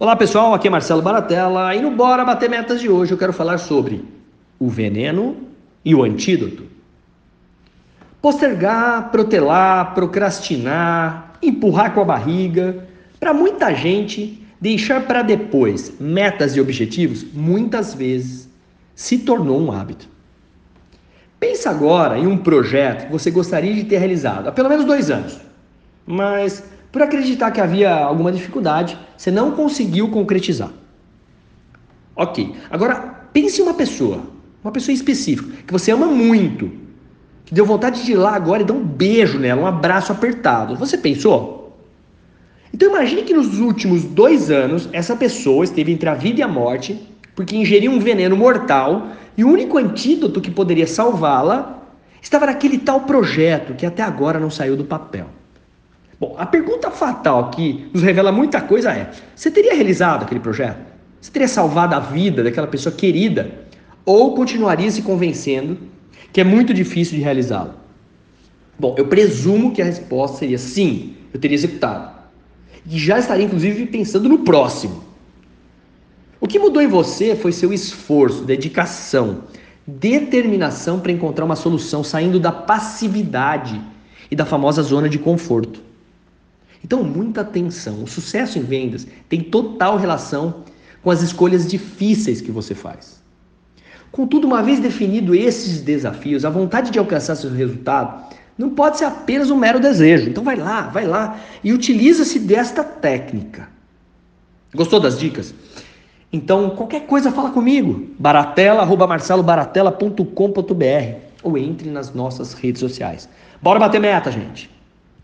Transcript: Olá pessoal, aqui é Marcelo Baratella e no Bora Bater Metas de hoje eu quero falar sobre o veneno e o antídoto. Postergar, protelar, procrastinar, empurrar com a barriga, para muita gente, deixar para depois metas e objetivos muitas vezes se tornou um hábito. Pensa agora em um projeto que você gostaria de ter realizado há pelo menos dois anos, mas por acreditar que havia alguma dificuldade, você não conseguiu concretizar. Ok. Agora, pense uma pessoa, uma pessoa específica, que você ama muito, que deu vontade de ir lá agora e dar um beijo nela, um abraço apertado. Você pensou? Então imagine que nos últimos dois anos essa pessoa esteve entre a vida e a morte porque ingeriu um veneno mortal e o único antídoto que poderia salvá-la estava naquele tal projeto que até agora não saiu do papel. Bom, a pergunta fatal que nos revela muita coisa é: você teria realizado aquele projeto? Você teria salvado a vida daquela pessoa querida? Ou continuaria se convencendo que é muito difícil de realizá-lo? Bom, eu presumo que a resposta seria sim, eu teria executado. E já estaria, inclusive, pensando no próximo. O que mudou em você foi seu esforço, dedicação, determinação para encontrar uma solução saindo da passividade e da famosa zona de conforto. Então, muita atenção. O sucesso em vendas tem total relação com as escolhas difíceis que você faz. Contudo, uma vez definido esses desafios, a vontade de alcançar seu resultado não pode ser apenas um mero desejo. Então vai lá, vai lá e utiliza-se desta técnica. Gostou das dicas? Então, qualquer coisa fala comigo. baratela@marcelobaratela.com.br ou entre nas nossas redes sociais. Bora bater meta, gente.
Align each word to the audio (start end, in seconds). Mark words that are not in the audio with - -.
Olá 0.00 0.16
pessoal, 0.16 0.54
aqui 0.54 0.66
é 0.66 0.70
Marcelo 0.70 1.02
Baratella 1.02 1.74
e 1.74 1.82
no 1.82 1.90
Bora 1.90 2.24
Bater 2.24 2.48
Metas 2.48 2.80
de 2.80 2.88
hoje 2.88 3.12
eu 3.12 3.18
quero 3.18 3.34
falar 3.34 3.58
sobre 3.58 4.02
o 4.58 4.66
veneno 4.66 5.36
e 5.84 5.94
o 5.94 6.02
antídoto. 6.02 6.64
Postergar, 8.22 9.10
protelar, 9.10 9.92
procrastinar, 9.92 11.34
empurrar 11.42 11.92
com 11.92 12.00
a 12.00 12.04
barriga, 12.06 12.88
para 13.20 13.34
muita 13.34 13.74
gente, 13.74 14.42
deixar 14.58 15.06
para 15.06 15.20
depois 15.20 15.92
metas 16.00 16.56
e 16.56 16.62
objetivos 16.62 17.22
muitas 17.34 17.92
vezes 17.92 18.48
se 18.94 19.18
tornou 19.18 19.60
um 19.60 19.70
hábito. 19.70 20.08
Pensa 21.38 21.68
agora 21.68 22.18
em 22.18 22.26
um 22.26 22.38
projeto 22.38 23.04
que 23.04 23.12
você 23.12 23.30
gostaria 23.30 23.74
de 23.74 23.84
ter 23.84 23.98
realizado 23.98 24.48
há 24.48 24.52
pelo 24.52 24.70
menos 24.70 24.86
dois 24.86 25.10
anos, 25.10 25.38
mas 26.06 26.64
por 26.90 27.02
acreditar 27.02 27.50
que 27.50 27.60
havia 27.60 27.94
alguma 27.94 28.32
dificuldade, 28.32 28.98
você 29.16 29.30
não 29.30 29.52
conseguiu 29.52 30.08
concretizar. 30.08 30.70
Ok. 32.16 32.54
Agora, 32.70 32.96
pense 33.32 33.62
uma 33.62 33.74
pessoa, 33.74 34.20
uma 34.62 34.72
pessoa 34.72 34.94
específica, 34.94 35.62
que 35.66 35.72
você 35.72 35.90
ama 35.92 36.06
muito, 36.06 36.70
que 37.44 37.54
deu 37.54 37.64
vontade 37.64 38.04
de 38.04 38.12
ir 38.12 38.16
lá 38.16 38.34
agora 38.34 38.62
e 38.62 38.64
dar 38.64 38.74
um 38.74 38.84
beijo 38.84 39.38
nela, 39.38 39.62
um 39.62 39.66
abraço 39.66 40.12
apertado. 40.12 40.76
Você 40.76 40.98
pensou? 40.98 41.78
Então 42.72 42.88
imagine 42.88 43.22
que 43.22 43.34
nos 43.34 43.58
últimos 43.58 44.04
dois 44.04 44.50
anos 44.50 44.88
essa 44.92 45.16
pessoa 45.16 45.64
esteve 45.64 45.92
entre 45.92 46.08
a 46.08 46.14
vida 46.14 46.40
e 46.40 46.42
a 46.42 46.48
morte 46.48 47.08
porque 47.34 47.56
ingeriu 47.56 47.90
um 47.90 47.98
veneno 47.98 48.36
mortal 48.36 49.08
e 49.36 49.44
o 49.44 49.48
único 49.48 49.78
antídoto 49.78 50.40
que 50.40 50.50
poderia 50.50 50.86
salvá-la 50.86 51.82
estava 52.22 52.46
naquele 52.46 52.78
tal 52.78 53.00
projeto 53.00 53.74
que 53.74 53.86
até 53.86 54.02
agora 54.02 54.38
não 54.38 54.50
saiu 54.50 54.76
do 54.76 54.84
papel. 54.84 55.26
Bom, 56.20 56.34
a 56.36 56.44
pergunta 56.44 56.90
fatal 56.90 57.50
que 57.50 57.88
nos 57.94 58.02
revela 58.02 58.30
muita 58.30 58.60
coisa 58.60 58.92
é: 58.92 59.10
você 59.34 59.50
teria 59.50 59.74
realizado 59.74 60.24
aquele 60.24 60.38
projeto? 60.38 60.78
Você 61.18 61.30
teria 61.30 61.48
salvado 61.48 61.94
a 61.94 61.98
vida 61.98 62.44
daquela 62.44 62.66
pessoa 62.66 62.94
querida? 62.94 63.50
Ou 64.04 64.34
continuaria 64.34 64.90
se 64.90 65.00
convencendo 65.00 65.78
que 66.30 66.40
é 66.40 66.44
muito 66.44 66.74
difícil 66.74 67.16
de 67.16 67.22
realizá-lo? 67.22 67.74
Bom, 68.78 68.94
eu 68.98 69.06
presumo 69.06 69.72
que 69.72 69.80
a 69.80 69.84
resposta 69.84 70.38
seria 70.38 70.58
sim, 70.58 71.14
eu 71.32 71.40
teria 71.40 71.54
executado. 71.54 72.10
E 72.86 72.98
já 72.98 73.18
estaria, 73.18 73.46
inclusive, 73.46 73.86
pensando 73.86 74.28
no 74.28 74.38
próximo. 74.40 75.04
O 76.38 76.46
que 76.46 76.58
mudou 76.58 76.82
em 76.82 76.86
você 76.86 77.34
foi 77.34 77.52
seu 77.52 77.72
esforço, 77.72 78.44
dedicação, 78.44 79.44
determinação 79.86 81.00
para 81.00 81.12
encontrar 81.12 81.44
uma 81.44 81.56
solução 81.56 82.04
saindo 82.04 82.38
da 82.38 82.52
passividade 82.52 83.80
e 84.30 84.36
da 84.36 84.46
famosa 84.46 84.82
zona 84.82 85.08
de 85.08 85.18
conforto. 85.18 85.89
Então, 86.84 87.04
muita 87.04 87.42
atenção. 87.42 88.02
O 88.02 88.06
sucesso 88.06 88.58
em 88.58 88.62
vendas 88.62 89.06
tem 89.28 89.42
total 89.42 89.96
relação 89.96 90.64
com 91.02 91.10
as 91.10 91.22
escolhas 91.22 91.66
difíceis 91.66 92.40
que 92.40 92.50
você 92.50 92.74
faz. 92.74 93.20
Contudo, 94.10 94.46
uma 94.46 94.62
vez 94.62 94.80
definido 94.80 95.34
esses 95.34 95.80
desafios, 95.80 96.44
a 96.44 96.50
vontade 96.50 96.90
de 96.90 96.98
alcançar 96.98 97.36
seu 97.36 97.50
resultado 97.50 98.28
não 98.58 98.70
pode 98.70 98.98
ser 98.98 99.04
apenas 99.04 99.50
um 99.50 99.56
mero 99.56 99.80
desejo. 99.80 100.28
Então 100.28 100.44
vai 100.44 100.56
lá, 100.56 100.82
vai 100.82 101.06
lá 101.06 101.40
e 101.64 101.72
utiliza-se 101.72 102.38
desta 102.38 102.84
técnica. 102.84 103.68
Gostou 104.74 105.00
das 105.00 105.18
dicas? 105.18 105.54
Então, 106.32 106.70
qualquer 106.70 107.06
coisa 107.06 107.32
fala 107.32 107.50
comigo. 107.50 108.08
baratela@marcelobaratela.com.br 108.18 111.14
ou 111.42 111.58
entre 111.58 111.90
nas 111.90 112.14
nossas 112.14 112.52
redes 112.52 112.78
sociais. 112.80 113.28
Bora 113.62 113.80
bater 113.80 114.00
meta, 114.00 114.30
gente. 114.30 114.70